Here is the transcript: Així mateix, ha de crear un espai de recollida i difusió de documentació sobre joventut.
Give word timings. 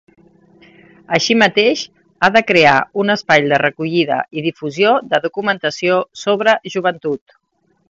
Així 1.17 1.35
mateix, 1.41 1.83
ha 2.21 2.29
de 2.37 2.41
crear 2.51 2.73
un 3.03 3.15
espai 3.15 3.45
de 3.53 3.61
recollida 3.63 4.19
i 4.41 4.45
difusió 4.49 4.97
de 5.13 5.23
documentació 5.29 6.01
sobre 6.25 6.57
joventut. 6.79 7.39